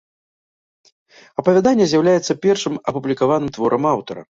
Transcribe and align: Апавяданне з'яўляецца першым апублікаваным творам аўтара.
Апавяданне 1.43 1.89
з'яўляецца 1.95 2.41
першым 2.49 2.73
апублікаваным 2.93 3.49
творам 3.59 3.83
аўтара. 3.97 4.21